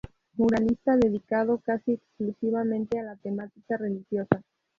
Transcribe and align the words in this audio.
Muralista 0.33 0.97
dedicado 0.97 1.59
casi 1.63 1.91
exclusivamente 1.91 2.97
a 2.97 3.03
la 3.03 3.17
temática 3.17 3.77
religiosa. 3.77 4.41